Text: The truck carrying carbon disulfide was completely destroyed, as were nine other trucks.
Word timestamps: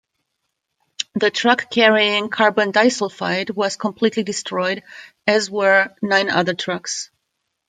The 1.13 1.29
truck 1.29 1.69
carrying 1.69 2.29
carbon 2.31 2.71
disulfide 2.73 3.51
was 3.53 3.75
completely 3.75 4.23
destroyed, 4.23 4.81
as 5.27 5.47
were 5.47 5.93
nine 6.01 6.31
other 6.31 6.55
trucks. 6.55 7.11